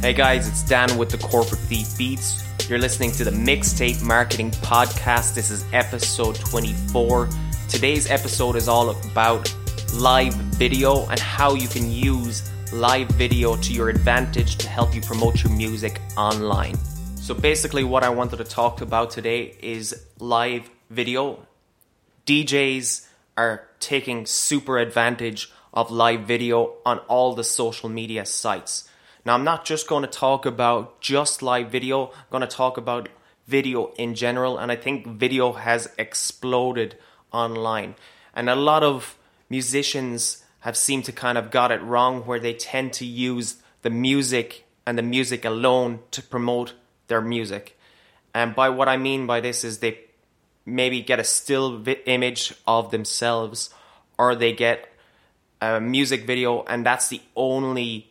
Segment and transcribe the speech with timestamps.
[0.00, 2.44] Hey guys, it's Dan with the Corporate Thief Beats.
[2.68, 5.34] You're listening to the Mixtape Marketing Podcast.
[5.34, 7.28] This is episode 24.
[7.68, 9.52] Today's episode is all about
[9.94, 15.00] live video and how you can use live video to your advantage to help you
[15.00, 16.76] promote your music online.
[17.16, 21.44] So, basically, what I wanted to talk about today is live video.
[22.24, 23.04] DJs
[23.36, 28.88] are taking super advantage of live video on all the social media sites.
[29.24, 32.76] Now, I'm not just going to talk about just live video, I'm going to talk
[32.76, 33.08] about
[33.46, 36.96] video in general, and I think video has exploded
[37.32, 37.94] online.
[38.34, 39.18] And a lot of
[39.48, 43.90] musicians have seemed to kind of got it wrong where they tend to use the
[43.90, 46.74] music and the music alone to promote
[47.08, 47.78] their music.
[48.34, 50.00] And by what I mean by this is they
[50.64, 53.70] maybe get a still vi- image of themselves
[54.18, 54.92] or they get
[55.60, 58.07] a music video and that's the only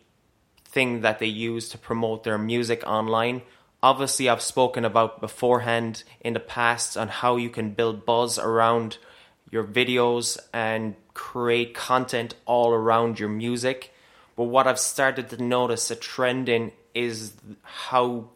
[0.68, 3.42] thing that they use to promote their music online.
[3.82, 8.98] Obviously, I've spoken about beforehand in the past on how you can build buzz around
[9.50, 13.94] your videos and create content all around your music.
[14.36, 18.30] But what I've started to notice a trend in is how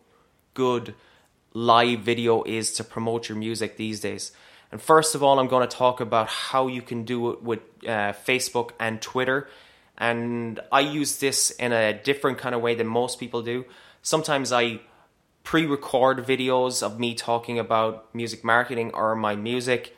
[0.54, 0.96] good
[1.54, 4.32] live video is to promote your music these days.
[4.72, 7.60] And first of all, I'm going to talk about how you can do it with
[7.84, 9.50] uh, Facebook and Twitter
[10.02, 13.66] and I use this in a different kind of way than most people do.
[14.02, 14.82] Sometimes I
[15.44, 19.96] pre record videos of me talking about music marketing or my music,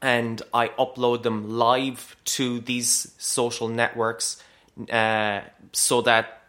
[0.00, 4.42] and I upload them live to these social networks
[4.90, 6.44] uh, so that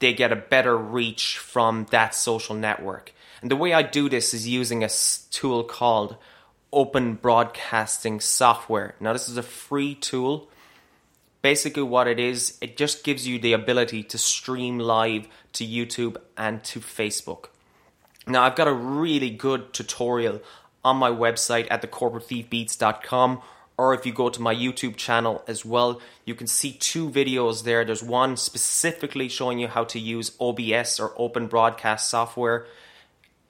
[0.00, 3.14] they get a better reach from that social network.
[3.42, 4.90] And the way I do this is using a
[5.30, 6.16] tool called
[6.72, 8.96] Open Broadcasting Software.
[8.98, 10.48] Now, this is a free tool
[11.42, 16.16] basically what it is, it just gives you the ability to stream live to YouTube
[16.36, 17.46] and to Facebook.
[18.26, 20.40] Now, I've got a really good tutorial
[20.84, 23.42] on my website at thecorporatethiefbeats.com
[23.76, 27.64] or if you go to my YouTube channel as well, you can see two videos
[27.64, 27.84] there.
[27.84, 32.66] There's one specifically showing you how to use OBS or Open Broadcast software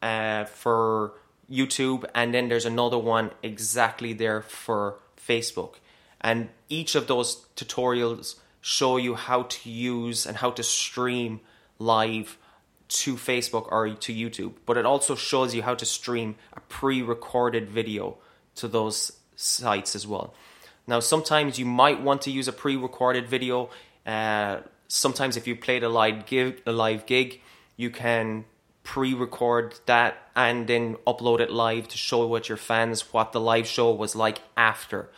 [0.00, 1.12] uh, for
[1.50, 5.74] YouTube, and then there's another one exactly there for Facebook.
[6.22, 11.40] And each of those tutorials show you how to use and how to stream
[11.78, 12.38] live
[12.88, 14.54] to Facebook or to YouTube.
[14.66, 18.18] But it also shows you how to stream a pre recorded video
[18.56, 20.34] to those sites as well.
[20.86, 23.70] Now, sometimes you might want to use a pre recorded video.
[24.06, 27.40] Uh, sometimes, if you played a live gig, a live gig,
[27.76, 28.44] you can
[28.84, 33.66] pre-record that and then upload it live to show what your fans what the live
[33.66, 35.08] show was like after.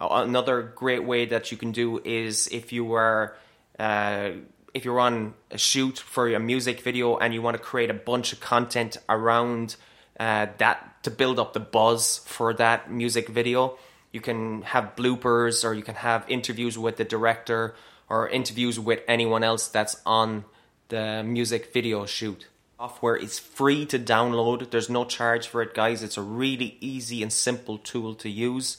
[0.00, 3.36] Another great way that you can do is if you were
[3.78, 4.30] uh,
[4.74, 7.94] if you're on a shoot for a music video and you want to create a
[7.94, 9.76] bunch of content around
[10.20, 13.76] uh, that to build up the buzz for that music video,
[14.12, 17.74] you can have bloopers or you can have interviews with the director
[18.08, 20.44] or interviews with anyone else that's on
[20.88, 22.46] the music video shoot.
[22.76, 24.70] Software is free to download.
[24.70, 26.02] There's no charge for it, guys.
[26.02, 28.78] It's a really easy and simple tool to use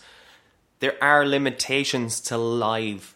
[0.79, 3.15] there are limitations to live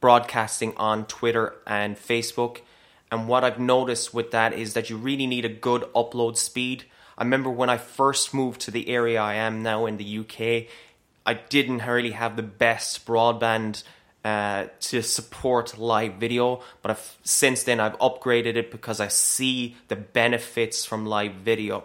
[0.00, 2.58] broadcasting on Twitter and Facebook.
[3.10, 6.84] And what I've noticed with that is that you really need a good upload speed.
[7.16, 10.68] I remember when I first moved to the area I am now in the UK,
[11.24, 13.82] I didn't really have the best broadband
[14.24, 19.76] uh, to support live video, but I've, since then I've upgraded it because I see
[19.88, 21.84] the benefits from live video.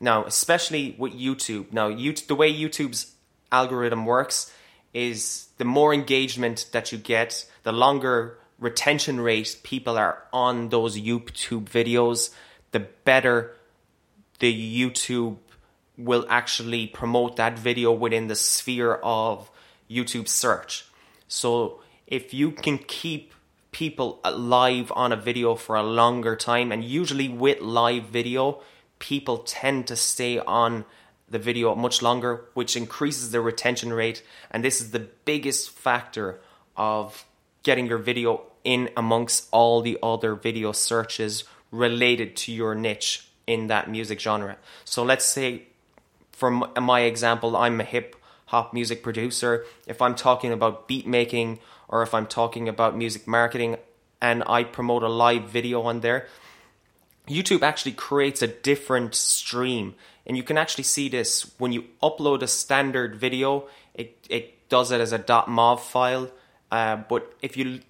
[0.00, 1.72] Now, especially with YouTube.
[1.72, 3.12] Now, YouTube, the way YouTube's
[3.52, 4.52] algorithm works
[4.92, 10.98] is the more engagement that you get, the longer retention rate people are on those
[10.98, 12.30] YouTube videos,
[12.72, 13.56] the better
[14.38, 15.36] the YouTube
[15.96, 19.48] will actually promote that video within the sphere of
[19.88, 20.84] YouTube search.
[21.28, 23.34] So if you can keep
[23.70, 28.60] people alive on a video for a longer time, and usually with live video,
[28.98, 30.84] people tend to stay on
[31.32, 34.22] the video much longer, which increases the retention rate.
[34.50, 36.40] And this is the biggest factor
[36.76, 37.24] of
[37.62, 43.66] getting your video in amongst all the other video searches related to your niche in
[43.66, 44.56] that music genre.
[44.84, 45.64] So let's say,
[46.30, 48.14] from my example, I'm a hip
[48.46, 49.64] hop music producer.
[49.86, 51.58] If I'm talking about beat making
[51.88, 53.76] or if I'm talking about music marketing
[54.20, 56.28] and I promote a live video on there,
[57.26, 59.94] YouTube actually creates a different stream
[60.26, 64.90] and you can actually see this when you upload a standard video it, it does
[64.92, 66.30] it as a .mov file
[66.70, 67.80] uh, but if you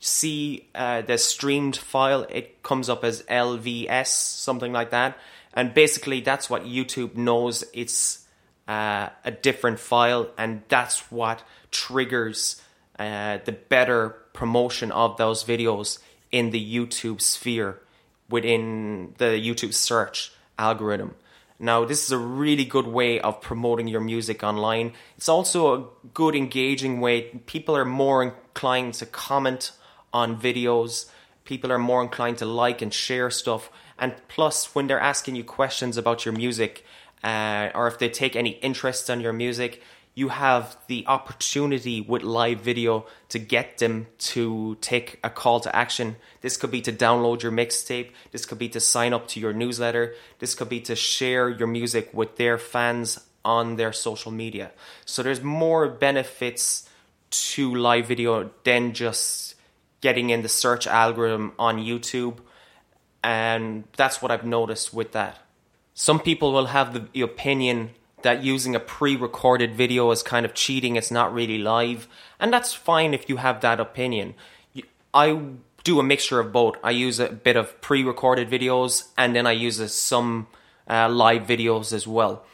[0.00, 5.16] see uh, the streamed file, it comes up as LVS, something like that.
[5.52, 8.24] And basically, that's what YouTube knows it's
[8.66, 12.62] uh, a different file, and that's what triggers
[12.98, 15.98] uh, the better promotion of those videos
[16.32, 17.80] in the YouTube sphere
[18.30, 21.14] within the YouTube search algorithm.
[21.62, 24.94] Now, this is a really good way of promoting your music online.
[25.18, 25.84] It's also a
[26.14, 27.42] good engaging way.
[27.44, 29.72] People are more inclined to comment
[30.10, 31.10] on videos.
[31.44, 33.70] People are more inclined to like and share stuff.
[33.98, 36.82] And plus, when they're asking you questions about your music,
[37.22, 39.82] uh, or if they take any interest in your music,
[40.14, 45.74] you have the opportunity with live video to get them to take a call to
[45.74, 46.16] action.
[46.40, 49.52] This could be to download your mixtape, this could be to sign up to your
[49.52, 54.72] newsletter, this could be to share your music with their fans on their social media.
[55.06, 56.88] So there's more benefits
[57.30, 59.54] to live video than just
[60.00, 62.38] getting in the search algorithm on YouTube.
[63.22, 65.38] And that's what I've noticed with that.
[65.94, 67.90] Some people will have the opinion
[68.22, 72.08] that using a pre-recorded video is kind of cheating it's not really live
[72.38, 74.34] and that's fine if you have that opinion.
[75.12, 75.40] I
[75.82, 76.76] do a mixture of both.
[76.84, 80.46] I use a bit of pre-recorded videos and then i use some
[80.88, 82.44] uh, live videos as well.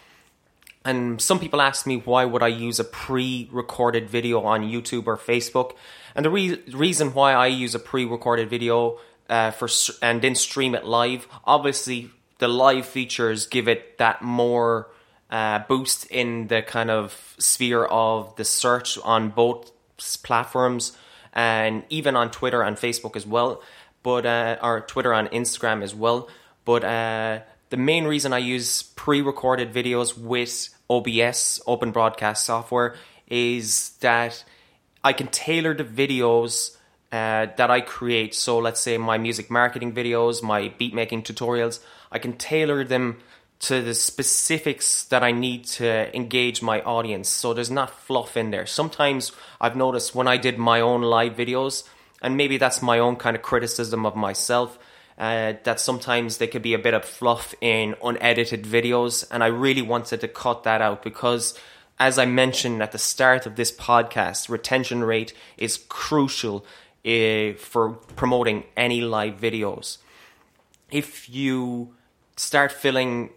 [0.84, 5.16] And some people ask me why would i use a pre-recorded video on youtube or
[5.16, 5.72] facebook?
[6.14, 8.98] And the re- reason why i use a pre-recorded video
[9.28, 9.68] uh, for
[10.02, 14.88] and then stream it live obviously the live features give it that more
[15.30, 19.72] uh, boost in the kind of sphere of the search on both
[20.22, 20.96] platforms
[21.32, 23.62] and even on Twitter and Facebook as well,
[24.02, 26.28] but uh, or Twitter and Instagram as well.
[26.64, 27.40] But uh,
[27.70, 32.94] the main reason I use pre-recorded videos with OBS, Open Broadcast Software,
[33.28, 34.44] is that
[35.02, 36.76] I can tailor the videos
[37.12, 38.34] uh, that I create.
[38.34, 41.80] So let's say my music marketing videos, my beat making tutorials,
[42.10, 43.18] I can tailor them
[43.58, 47.28] to the specifics that I need to engage my audience.
[47.28, 48.66] So there's not fluff in there.
[48.66, 51.84] Sometimes I've noticed when I did my own live videos,
[52.20, 54.78] and maybe that's my own kind of criticism of myself,
[55.18, 59.26] uh, that sometimes there could be a bit of fluff in unedited videos.
[59.30, 61.58] And I really wanted to cut that out because,
[61.98, 66.66] as I mentioned at the start of this podcast, retention rate is crucial
[67.06, 69.98] uh, for promoting any live videos.
[70.90, 71.94] If you
[72.36, 73.30] start filling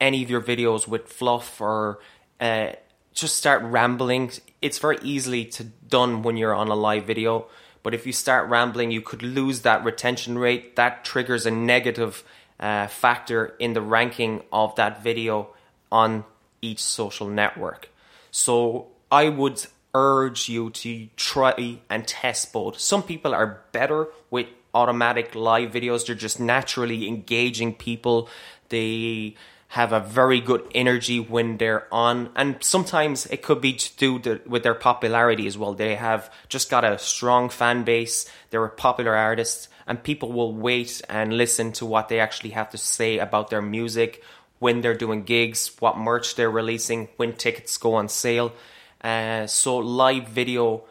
[0.00, 2.00] any of your videos with fluff or
[2.40, 2.72] uh,
[3.12, 4.30] just start rambling.
[4.62, 7.46] It's very easily to done when you're on a live video,
[7.82, 10.76] but if you start rambling, you could lose that retention rate.
[10.76, 12.24] That triggers a negative
[12.58, 15.48] uh, factor in the ranking of that video
[15.90, 16.24] on
[16.62, 17.90] each social network.
[18.30, 19.64] So I would
[19.94, 22.78] urge you to try and test both.
[22.78, 26.06] Some people are better with automatic live videos.
[26.06, 28.28] They're just naturally engaging people.
[28.68, 29.34] They
[29.70, 34.40] have a very good energy when they're on, and sometimes it could be to do
[34.44, 35.74] with their popularity as well.
[35.74, 38.28] They have just got a strong fan base.
[38.50, 42.70] They're a popular artist, and people will wait and listen to what they actually have
[42.70, 44.24] to say about their music
[44.58, 48.52] when they're doing gigs, what merch they're releasing, when tickets go on sale.
[49.00, 50.82] Uh, so live video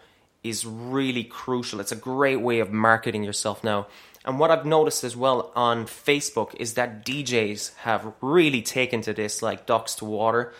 [0.41, 1.81] is really crucial.
[1.81, 3.88] It's a great way of marketing yourself now.
[4.29, 9.12] And what I've noticed as well on Facebook is that DJs have really taken to
[9.12, 10.53] this like ducks to water.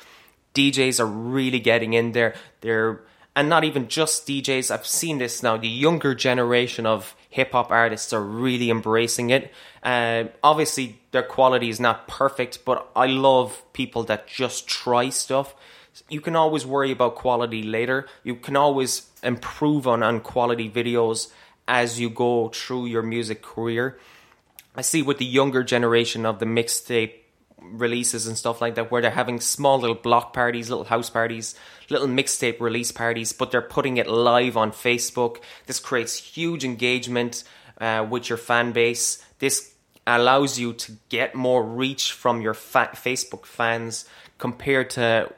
[0.56, 2.34] DJs are really getting in there.
[2.62, 3.02] They're
[3.36, 4.72] and not even just DJs.
[4.72, 5.56] I've seen this now.
[5.56, 9.54] The younger generation of hip hop artists are really embracing it.
[9.84, 15.54] Uh, obviously, their quality is not perfect, but I love people that just try stuff.
[16.10, 18.08] You can always worry about quality later.
[18.24, 21.32] You can always improve on, on quality videos
[21.70, 24.00] as you go through your music career.
[24.76, 27.14] I see with the younger generation of the mixtape
[27.62, 31.56] releases and stuff like that, where they're having small little block parties, little house parties,
[31.90, 35.38] little mixtape release parties, but they're putting it live on Facebook.
[35.68, 37.44] This creates huge engagement
[37.80, 39.24] uh, with your fan base.
[39.38, 39.74] This
[40.08, 44.06] allows you to get more reach from your fa- Facebook fans
[44.40, 45.32] compared to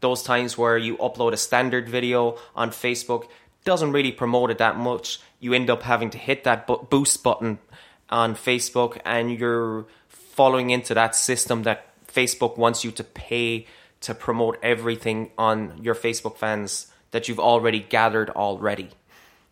[0.00, 3.28] those times where you upload a standard video on Facebook
[3.64, 5.20] doesn't really promote it that much.
[5.38, 7.58] You end up having to hit that boost button
[8.08, 13.66] on Facebook, and you're following into that system that Facebook wants you to pay
[14.00, 18.90] to promote everything on your Facebook fans that you've already gathered already.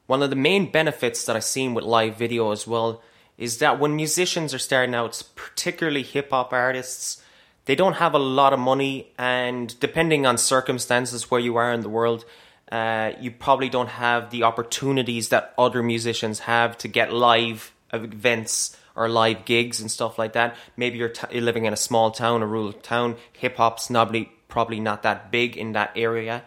[0.06, 3.02] One of the main benefits that I've seen with live video as well
[3.38, 7.22] is that when musicians are starting out, particularly hip hop artists,
[7.64, 11.80] they don't have a lot of money, and depending on circumstances where you are in
[11.80, 12.24] the world,
[12.72, 18.76] uh, you probably don't have the opportunities that other musicians have to get live events
[18.96, 20.56] or live gigs and stuff like that.
[20.76, 23.16] Maybe you're, t- you're living in a small town, a rural town.
[23.34, 26.44] Hip hop's probably probably not that big in that area,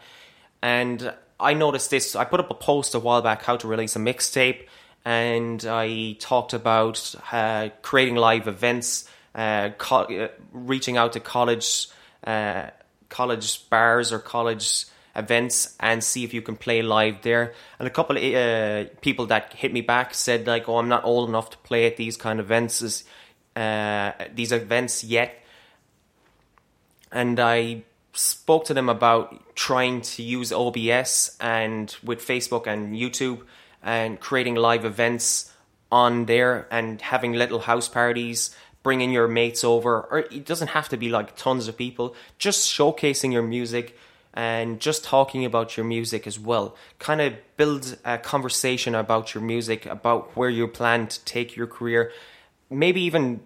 [0.61, 2.15] and I noticed this.
[2.15, 4.67] I put up a post a while back how to release a mixtape,
[5.03, 11.89] and I talked about uh, creating live events, uh, co- uh, reaching out to college
[12.25, 12.67] uh,
[13.09, 14.85] college bars or college
[15.17, 17.53] events and see if you can play live there.
[17.79, 21.03] And a couple of uh, people that hit me back said like, "Oh, I'm not
[21.03, 23.03] old enough to play at these kind of events,
[23.55, 25.43] uh, these events yet."
[27.11, 27.83] And I
[28.13, 33.41] spoke to them about trying to use OBS and with Facebook and YouTube
[33.83, 35.53] and creating live events
[35.91, 40.89] on there and having little house parties, bringing your mates over, or it doesn't have
[40.89, 43.97] to be like tons of people, just showcasing your music
[44.37, 46.75] and just talking about your music as well.
[46.99, 51.65] Kind of build a conversation about your music, about where you plan to take your
[51.65, 52.11] career.
[52.69, 53.39] Maybe even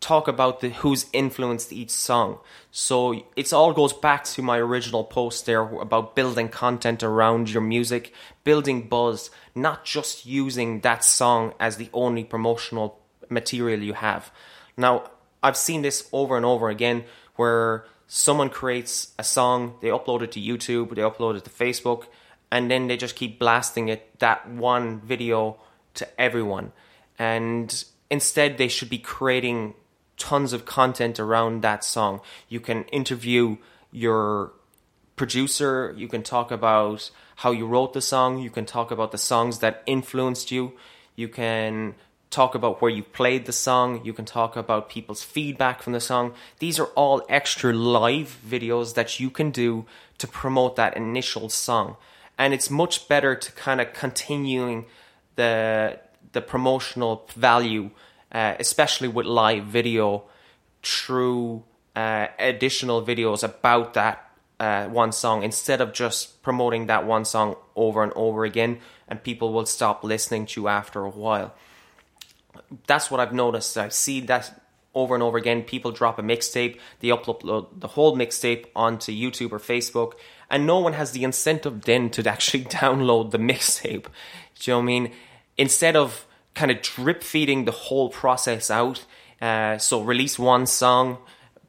[0.00, 2.38] talk about the who's influenced each song.
[2.72, 7.62] So it all goes back to my original post there about building content around your
[7.62, 12.98] music, building buzz, not just using that song as the only promotional
[13.28, 14.32] material you have.
[14.76, 15.12] Now,
[15.44, 17.04] I've seen this over and over again
[17.36, 22.06] where someone creates a song, they upload it to YouTube, they upload it to Facebook,
[22.50, 25.58] and then they just keep blasting it that one video
[25.94, 26.72] to everyone.
[27.18, 29.74] And instead they should be creating
[30.16, 32.20] tons of content around that song.
[32.48, 33.58] You can interview
[33.92, 34.52] your
[35.16, 39.18] producer, you can talk about how you wrote the song, you can talk about the
[39.18, 40.72] songs that influenced you,
[41.14, 41.94] you can
[42.30, 46.00] talk about where you played the song, you can talk about people's feedback from the
[46.00, 46.34] song.
[46.58, 49.86] These are all extra live videos that you can do
[50.18, 51.96] to promote that initial song.
[52.36, 54.86] And it's much better to kind of continuing
[55.36, 56.00] the
[56.32, 57.90] the promotional value
[58.30, 60.24] uh, especially with live video,
[60.82, 61.64] through
[61.96, 64.30] uh, additional videos about that
[64.60, 69.22] uh, one song instead of just promoting that one song over and over again, and
[69.22, 71.54] people will stop listening to you after a while.
[72.86, 73.76] That's what I've noticed.
[73.78, 74.60] I see that
[74.94, 75.62] over and over again.
[75.62, 80.14] People drop a mixtape, they upload the whole mixtape onto YouTube or Facebook,
[80.50, 84.06] and no one has the incentive then to actually download the mixtape.
[84.58, 85.12] Do you know what I mean?
[85.56, 86.26] Instead of
[86.58, 89.04] kind of drip feeding the whole process out.
[89.40, 91.18] Uh, so release one song,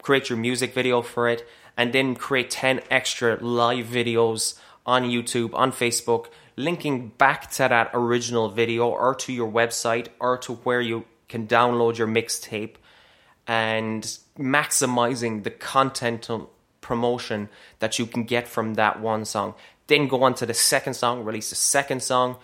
[0.01, 4.57] create your music video for it, and then create 10 extra live videos
[4.88, 6.25] on YouTube, on Facebook,
[6.60, 11.48] linking back to that original video or to your website or to where you can
[11.48, 12.75] download your mixtape
[13.48, 16.30] and maximizing the content
[16.82, 17.48] promotion
[17.80, 19.56] that you can get from that one song.
[19.88, 22.36] Then go on to the second song, release the second song,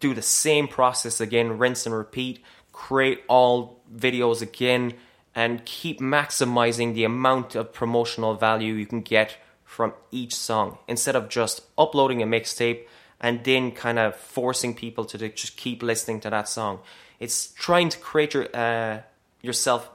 [0.00, 4.94] do the same process again, rinse and repeat, create all videos again,
[5.34, 11.14] and keep maximizing the amount of promotional value you can get from each song instead
[11.14, 12.86] of just uploading a mixtape
[13.20, 16.80] and then kind of forcing people to just keep listening to that song.
[17.18, 19.02] It's trying to create your uh,
[19.42, 19.90] yourself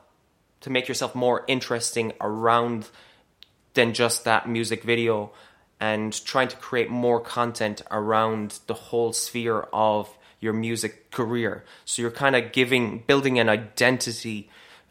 [0.62, 2.90] to make yourself more interesting around
[3.74, 5.32] than just that music video
[5.80, 11.64] and trying to create more content around the whole sphere of your music career.
[11.86, 14.50] So you're kind of giving, building an identity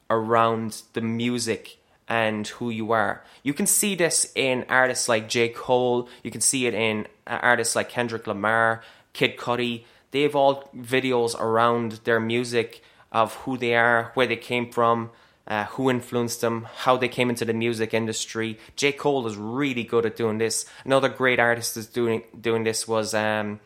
[0.08, 1.78] around the music
[2.10, 3.22] and who you are.
[3.44, 5.48] You can see this in artists like J.
[5.48, 9.84] Cole, you can see it in uh, artists like Kendrick Lamar, Kid Cudi.
[10.10, 15.10] They have all videos around their music of who they are, where they came from,
[15.46, 18.58] uh, who influenced them, how they came into the music industry.
[18.74, 18.90] J.
[18.90, 20.66] Cole is really good at doing this.
[20.84, 23.60] Another great artist is doing doing this was um,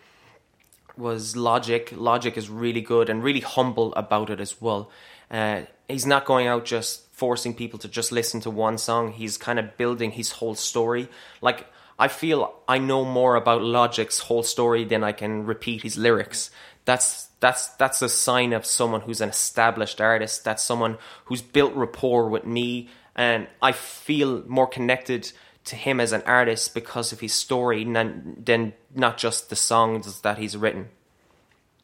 [0.98, 1.90] was Logic.
[1.96, 4.90] Logic is really good and really humble about it as well.
[5.30, 9.12] Uh, he's not going out just forcing people to just listen to one song.
[9.12, 11.08] He's kind of building his whole story.
[11.40, 11.66] Like
[11.98, 16.50] I feel I know more about Logic's whole story than I can repeat his lyrics.
[16.84, 20.44] That's that's that's a sign of someone who's an established artist.
[20.44, 25.32] That's someone who's built rapport with me, and I feel more connected
[25.66, 30.20] to him as an artist because of his story than than not just the songs
[30.20, 30.88] that he's written.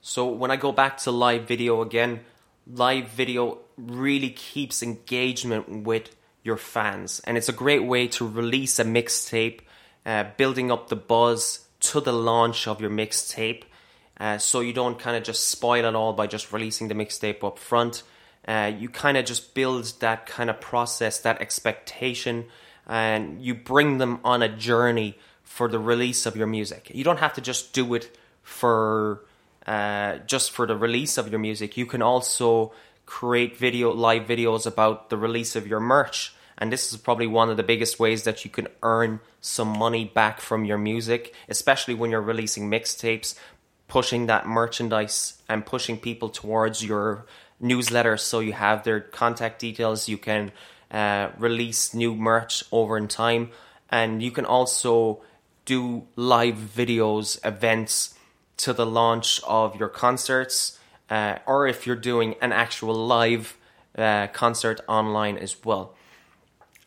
[0.03, 2.21] So when I go back to live video again,
[2.67, 8.79] live video really keeps engagement with your fans, and it's a great way to release
[8.79, 9.61] a mixtape,
[10.07, 13.65] uh, building up the buzz to the launch of your mixtape
[14.21, 17.43] uh, so you don't kind of just spoil it all by just releasing the mixtape
[17.43, 18.03] up front.
[18.47, 22.45] Uh, you kind of just build that kind of process, that expectation,
[22.87, 26.91] and you bring them on a journey for the release of your music.
[26.95, 29.25] You don't have to just do it for
[29.67, 31.77] uh, just for the release of your music.
[31.77, 32.73] You can also
[33.07, 36.35] create video live videos about the release of your merch.
[36.57, 40.05] And this is probably one of the biggest ways that you can earn some money
[40.05, 43.35] back from your music, especially when you're releasing mixtapes,
[43.89, 47.27] pushing that merchandise and pushing people towards your
[47.59, 50.09] newsletter so you have their contact details.
[50.09, 50.53] You can
[50.91, 53.51] uh, release new merch over in time,
[53.89, 55.23] and you can also
[55.65, 58.15] do live videos, events
[58.63, 63.57] to the launch of your concerts, uh, or if you're doing an actual live
[63.97, 65.95] uh, concert online as well.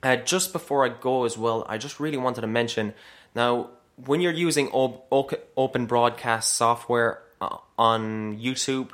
[0.01, 2.93] Uh, just before I go as well, I just really wanted to mention
[3.35, 5.07] now when you're using op-
[5.55, 8.89] open broadcast software uh, on YouTube,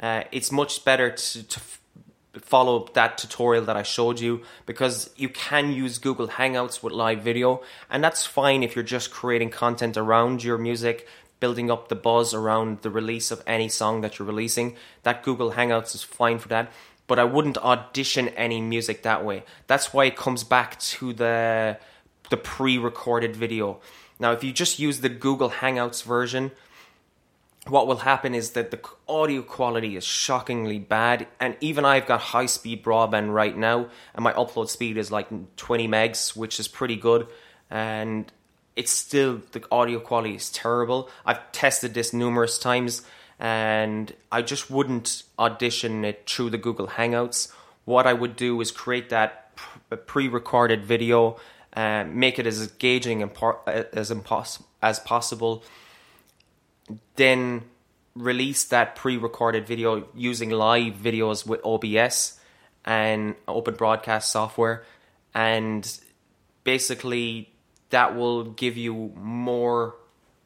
[0.00, 1.60] uh, it's much better to, to
[2.40, 7.22] follow that tutorial that I showed you because you can use Google Hangouts with live
[7.22, 11.06] video, and that's fine if you're just creating content around your music,
[11.44, 14.74] building up the buzz around the release of any song that you're releasing.
[15.02, 16.72] That Google Hangouts is fine for that,
[17.06, 19.42] but I wouldn't audition any music that way.
[19.66, 21.76] That's why it comes back to the
[22.30, 23.78] the pre-recorded video.
[24.18, 26.52] Now, if you just use the Google Hangouts version,
[27.66, 32.20] what will happen is that the audio quality is shockingly bad and even I've got
[32.32, 36.68] high speed broadband right now and my upload speed is like 20 megs which is
[36.68, 37.26] pretty good
[37.70, 38.30] and
[38.76, 41.08] it's still the audio quality is terrible.
[41.24, 43.02] I've tested this numerous times
[43.38, 47.52] and I just wouldn't audition it through the Google Hangouts.
[47.84, 49.56] What I would do is create that
[50.06, 51.38] pre-recorded video
[51.74, 53.28] uh, make it as engaging
[53.66, 54.12] as,
[54.82, 55.64] as possible.
[57.16, 57.62] Then
[58.14, 62.38] release that pre-recorded video using live videos with OBS
[62.84, 64.84] and open broadcast software.
[65.34, 66.00] And
[66.62, 67.53] basically
[67.90, 69.94] that will give you more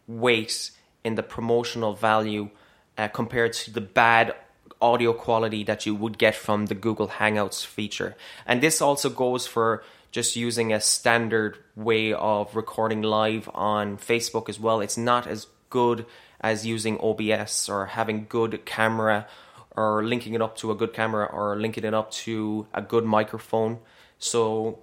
[0.06, 0.70] weight
[1.04, 2.50] in the promotional value
[2.96, 4.34] uh, compared to the bad
[4.80, 8.16] audio quality that you would get from the Google Hangouts feature.
[8.46, 14.48] And this also goes for just using a standard way of recording live on Facebook
[14.48, 14.80] as well.
[14.80, 16.06] It's not as good
[16.40, 19.26] as using OBS or having good camera
[19.76, 23.04] or linking it up to a good camera or linking it up to a good
[23.04, 23.78] microphone.
[24.18, 24.80] So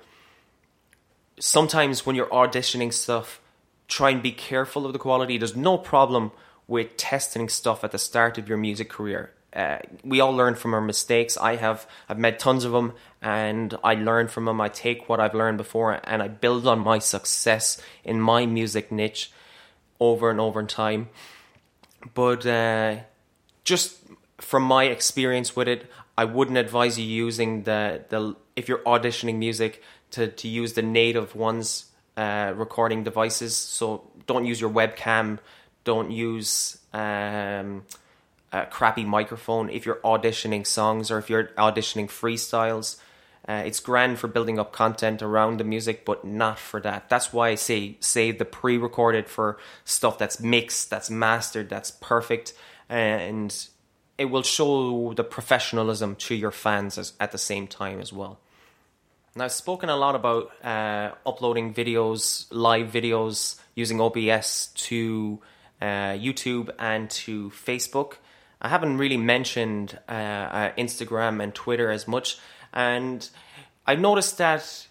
[1.40, 3.42] sometimes when you're auditioning stuff,
[3.88, 5.38] try and be careful of the quality.
[5.38, 6.32] There's no problem
[6.68, 9.32] with testing stuff at the start of your music career.
[9.56, 11.38] Uh, we all learn from our mistakes.
[11.38, 14.60] I have I've made tons of them, and I learn from them.
[14.60, 18.92] I take what I've learned before, and I build on my success in my music
[18.92, 19.32] niche
[20.00, 21.08] over and over in time.
[22.14, 22.98] But uh,
[23.64, 23.98] just
[24.40, 29.38] from my experience with it, I wouldn't advise you using the the if you're auditioning
[29.38, 31.86] music to to use the native ones
[32.18, 33.56] uh, recording devices.
[33.56, 35.40] So don't use your webcam.
[35.84, 37.84] Don't use um,
[38.52, 42.98] a crappy microphone if you're auditioning songs or if you're auditioning freestyles.
[43.48, 47.10] Uh, it's grand for building up content around the music, but not for that.
[47.10, 52.54] That's why I say save the pre-recorded for stuff that's mixed, that's mastered, that's perfect,
[52.90, 53.56] and
[54.18, 58.40] it will show the professionalism to your fans as, at the same time as well.
[59.38, 65.42] Now, I've spoken a lot about uh, uploading videos, live videos using OBS to
[65.82, 68.14] uh, YouTube and to Facebook.
[68.62, 72.40] I haven't really mentioned uh, uh Instagram and Twitter as much
[72.72, 73.30] and
[73.86, 74.88] I've noticed that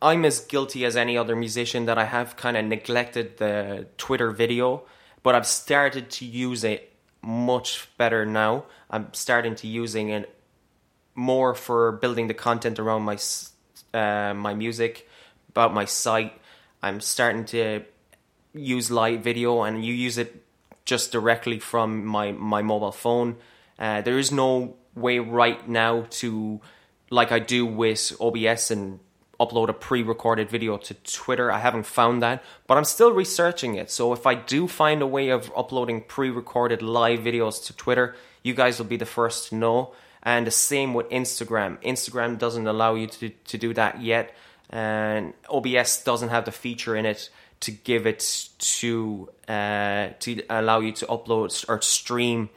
[0.00, 4.30] I'm as guilty as any other musician that I have kind of neglected the Twitter
[4.30, 4.84] video,
[5.22, 8.64] but I've started to use it much better now.
[8.90, 10.34] I'm starting to using it
[11.14, 13.16] more for building the content around my
[13.94, 15.08] uh, my music,
[15.48, 16.32] about my site.
[16.82, 17.84] I'm starting to
[18.52, 20.42] use live video, and you use it
[20.84, 23.36] just directly from my my mobile phone.
[23.78, 26.60] Uh, there is no way right now to
[27.10, 29.00] like I do with OBS and
[29.40, 31.50] upload a pre-recorded video to Twitter.
[31.50, 33.90] I haven't found that, but I'm still researching it.
[33.90, 38.54] So if I do find a way of uploading pre-recorded live videos to Twitter, you
[38.54, 39.92] guys will be the first to know.
[40.24, 41.82] And the same with Instagram.
[41.82, 44.34] Instagram doesn't allow you to to do that yet,
[44.70, 50.80] and OBS doesn't have the feature in it to give it to uh, to allow
[50.80, 52.48] you to upload or stream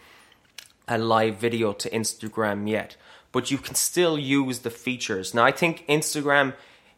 [0.88, 2.96] a live video to Instagram yet
[3.34, 5.34] but you can still use the features.
[5.34, 6.54] Now, I think Instagram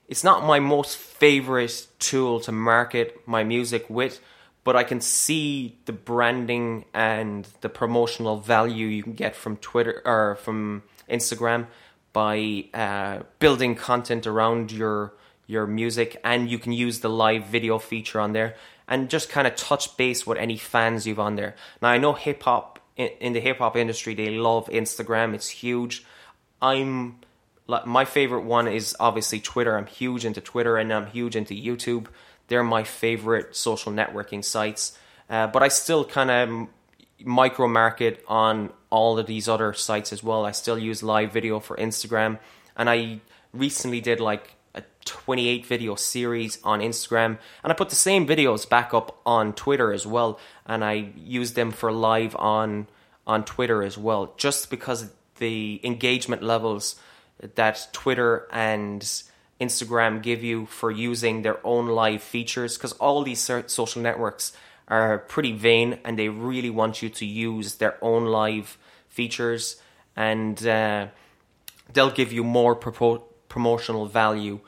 [0.09, 4.19] it's not my most favorite tool to market my music with,
[4.63, 10.01] but I can see the branding and the promotional value you can get from Twitter
[10.05, 11.67] or from Instagram
[12.13, 15.13] by uh, building content around your
[15.47, 18.55] your music, and you can use the live video feature on there.
[18.89, 21.55] and just kind of touch base with any fans you've on there.
[21.81, 25.33] Now I know hip hop in the hip hop industry they love Instagram.
[25.33, 26.03] It's huge.
[26.61, 27.19] I'm
[27.85, 29.77] my favorite one is obviously Twitter.
[29.77, 32.07] I'm huge into Twitter and I'm huge into YouTube.
[32.49, 34.97] They're my favorite social networking sites.
[35.29, 36.67] Uh, but I still kind of
[37.23, 40.45] micro market on all of these other sites as well.
[40.45, 42.39] I still use live video for Instagram,
[42.75, 43.21] and I
[43.53, 48.67] recently did like a 28 video series on Instagram, and I put the same videos
[48.67, 52.87] back up on Twitter as well, and I use them for live on
[53.27, 56.95] on Twitter as well, just because the engagement levels
[57.55, 59.23] that Twitter and
[59.59, 64.53] Instagram give you for using their own live features, because all these social networks
[64.87, 69.81] are pretty vain and they really want you to use their own live features
[70.15, 71.07] and uh,
[71.93, 74.59] they'll give you more pro- promotional value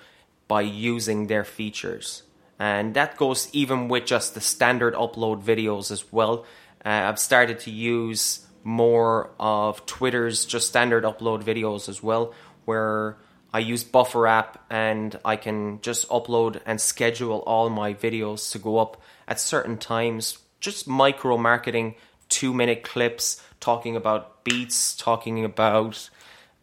[0.48, 2.24] by using their features.
[2.60, 6.46] And that goes even with just the standard upload videos as well.
[6.86, 12.34] Uh, I've started to use more of Twitter's just standard upload videos as well,
[12.66, 13.18] where
[13.54, 18.60] I use Buffer app and I can just upload and schedule all my videos to
[18.60, 21.96] go up at certain times, just micro marketing,
[22.30, 26.10] two minute clips talking about beats, talking about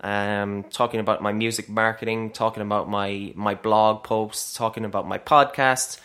[0.00, 5.18] um, talking about my music marketing, talking about my my blog posts, talking about my
[5.18, 6.00] podcast,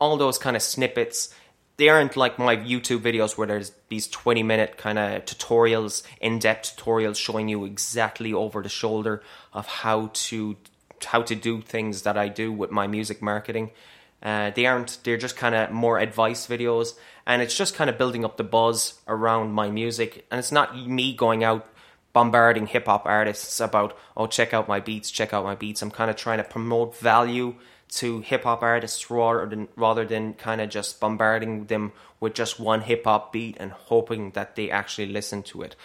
[0.00, 1.34] all those kind of snippets.
[1.82, 6.38] They aren't like my YouTube videos where there's these 20 minute kind of tutorials, in
[6.38, 9.20] depth tutorials showing you exactly over the shoulder
[9.52, 10.56] of how to
[11.04, 13.72] how to do things that I do with my music marketing.
[14.22, 14.98] Uh, they aren't.
[15.02, 16.94] They're just kind of more advice videos,
[17.26, 20.24] and it's just kind of building up the buzz around my music.
[20.30, 21.66] And it's not me going out
[22.12, 25.82] bombarding hip hop artists about, oh, check out my beats, check out my beats.
[25.82, 27.54] I'm kind of trying to promote value
[27.88, 32.58] to hip hop artists rather than rather than kind of just bombarding them with just
[32.58, 35.76] one hip hop beat and hoping that they actually listen to it.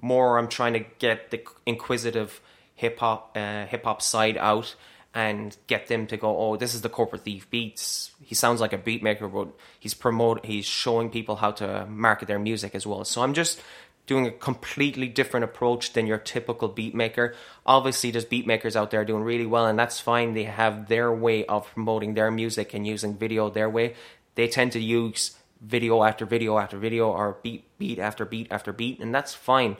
[0.00, 2.40] More, I'm trying to get the inquisitive
[2.74, 4.74] hip hop uh, hip hop side out
[5.14, 8.12] and get them to go, oh, this is the corporate thief beats.
[8.22, 12.28] He sounds like a beat maker, but he's promote, he's showing people how to market
[12.28, 13.04] their music as well.
[13.04, 13.60] So I'm just
[14.06, 17.34] doing a completely different approach than your typical beat maker.
[17.64, 20.34] Obviously, there's beat makers out there doing really well, and that's fine.
[20.34, 23.94] They have their way of promoting their music and using video their way.
[24.34, 28.72] They tend to use video after video after video or beat beat after beat after
[28.72, 29.76] beat, and that's fine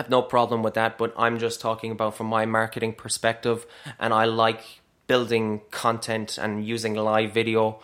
[0.00, 3.66] I have no problem with that, but I'm just talking about from my marketing perspective,
[3.98, 7.80] and I like building content and using live video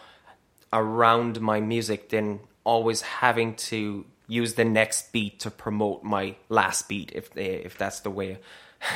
[0.72, 6.88] around my music than always having to use the next beat to promote my last
[6.88, 8.38] beat if they, if that's the way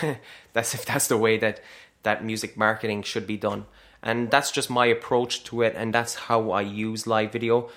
[0.53, 1.61] that's if that's the way that
[2.03, 3.67] that music marketing should be done.
[4.03, 7.71] And that's just my approach to it and that's how I use live video.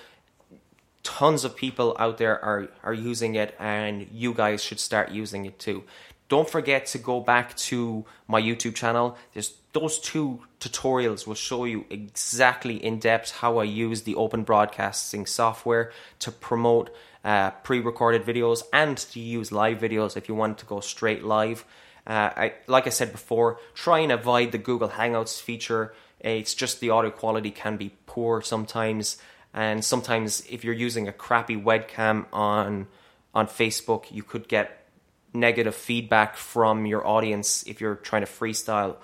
[1.02, 5.44] Tons of people out there are are using it and you guys should start using
[5.44, 5.84] it too.
[6.30, 9.16] Don't forget to go back to my youtube channel.
[9.34, 14.44] There's those two tutorials will show you exactly in depth how i use the open
[14.44, 15.90] broadcasting software
[16.20, 20.80] to promote uh, pre-recorded videos and to use live videos if you want to go
[20.80, 21.64] straight live
[22.06, 26.80] uh, I, like i said before try and avoid the google hangouts feature it's just
[26.80, 29.18] the audio quality can be poor sometimes
[29.54, 32.88] and sometimes if you're using a crappy webcam on
[33.34, 34.86] on Facebook, you could get
[35.32, 38.96] negative feedback from your audience if you're trying to freestyle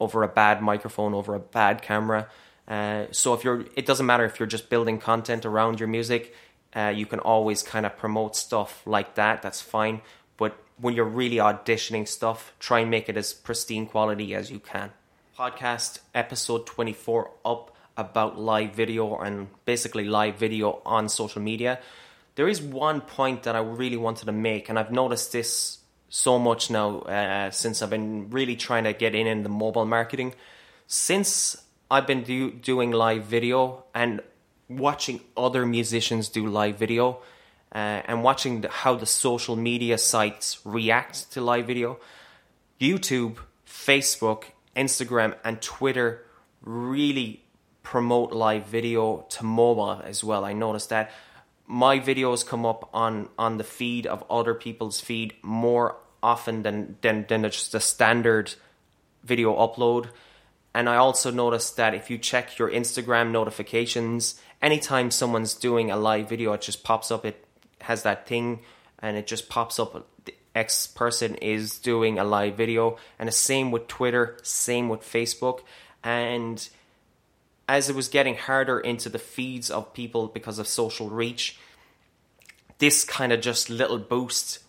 [0.00, 2.28] over a bad microphone, over a bad camera.
[2.66, 6.34] Uh, so if you're, it doesn't matter if you're just building content around your music.
[6.74, 9.42] Uh, you can always kind of promote stuff like that.
[9.42, 10.02] That's fine.
[10.36, 14.58] But when you're really auditioning stuff, try and make it as pristine quality as you
[14.58, 14.90] can.
[15.38, 21.78] Podcast episode 24 up about live video and basically live video on social media.
[22.34, 26.38] There is one point that I really wanted to make, and I've noticed this so
[26.38, 30.34] much now uh, since I've been really trying to get in in the mobile marketing.
[30.86, 31.56] Since
[31.90, 34.20] I've been do- doing live video and
[34.68, 37.20] watching other musicians do live video
[37.74, 41.98] uh, and watching the, how the social media sites react to live video,
[42.80, 46.24] YouTube, Facebook, Instagram, and Twitter
[46.62, 47.42] really
[47.82, 50.44] promote live video to mobile as well.
[50.44, 51.12] I noticed that
[51.66, 56.96] my videos come up on on the feed of other people's feed more often than
[57.02, 58.54] than than just the standard
[59.24, 60.08] video upload.
[60.74, 65.96] And I also noticed that if you check your Instagram notifications, anytime someone's doing a
[65.96, 67.24] live video, it just pops up.
[67.24, 67.44] It
[67.82, 68.60] has that thing,
[68.98, 70.06] and it just pops up.
[70.24, 75.02] The X person is doing a live video, and the same with Twitter, same with
[75.02, 75.60] Facebook,
[76.02, 76.68] and
[77.68, 81.58] as it was getting harder into the feeds of people because of social reach,
[82.78, 84.60] this kind of just little boost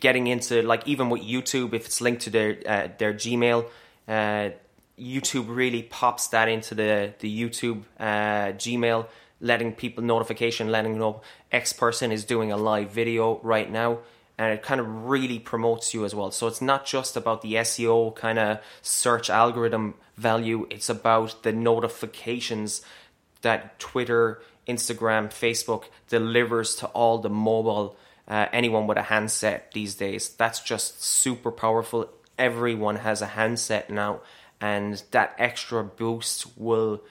[0.00, 3.66] getting into like even with YouTube if it's linked to their uh, their Gmail,
[4.08, 4.50] uh,
[4.98, 9.06] YouTube really pops that into the the YouTube uh, Gmail,
[9.42, 13.98] letting people notification, letting know X person is doing a live video right now.
[14.38, 16.30] And it kind of really promotes you as well.
[16.30, 21.52] So it's not just about the SEO kind of search algorithm value, it's about the
[21.52, 22.82] notifications
[23.42, 27.96] that Twitter, Instagram, Facebook delivers to all the mobile
[28.28, 30.30] uh, anyone with a handset these days.
[30.30, 32.08] That's just super powerful.
[32.38, 34.20] Everyone has a handset now,
[34.60, 37.02] and that extra boost will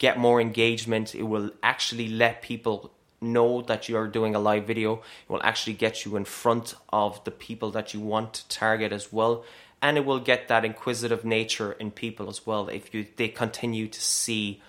[0.00, 1.14] get more engagement.
[1.14, 4.94] It will actually let people know that you're doing a live video.
[4.94, 8.92] It will actually get you in front of the people that you want to target
[8.92, 9.44] as well.
[9.80, 12.68] And it will get that inquisitive nature in people as well.
[12.68, 14.60] If you they continue to see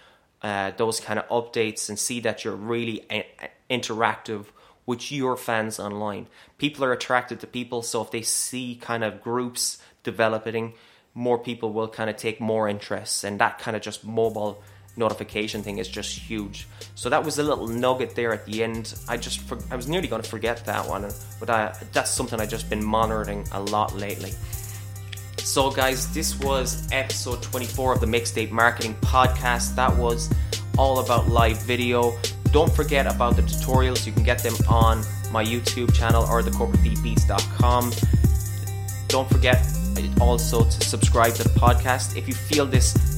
[0.41, 3.25] uh, those kind of updates and see that you're really a-
[3.69, 4.45] interactive
[4.85, 6.27] with your fans online.
[6.57, 10.73] People are attracted to people, so if they see kind of groups developing,
[11.13, 14.61] more people will kind of take more interest, and that kind of just mobile
[15.01, 16.67] notification thing is just huge.
[16.95, 18.93] So that was a little nugget there at the end.
[19.09, 21.09] I just for, I was nearly going to forget that one,
[21.39, 24.31] but I, that's something I've just been monitoring a lot lately.
[25.37, 29.75] So guys, this was episode 24 of the Mixtape Marketing Podcast.
[29.75, 30.29] That was
[30.77, 32.13] all about live video.
[32.51, 34.05] Don't forget about the tutorials.
[34.05, 37.91] You can get them on my YouTube channel or thecorporatebeats.com.
[39.07, 39.65] Don't forget
[40.21, 42.15] also to subscribe to the podcast.
[42.15, 43.10] If you feel this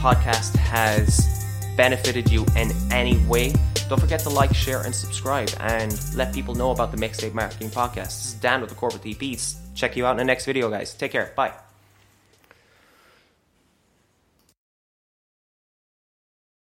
[0.00, 1.44] podcast has
[1.76, 3.52] benefited you in any way,
[3.88, 7.68] don't forget to like, share, and subscribe and let people know about the Mixtape Marketing
[7.68, 8.06] Podcast.
[8.06, 9.56] This is Dan with the Corporate Beats.
[9.74, 10.94] Check you out in the next video, guys.
[10.94, 11.32] Take care.
[11.36, 11.69] Bye.